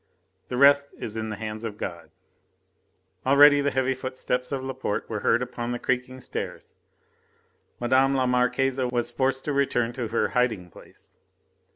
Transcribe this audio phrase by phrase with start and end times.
[0.47, 2.09] The rest is in the hands of God."
[3.23, 6.73] Already the heavy footsteps of Laporte were heard upon the creaking stairs.
[7.79, 8.15] Mme.
[8.15, 11.17] la Marquise was forced to return to her hiding place.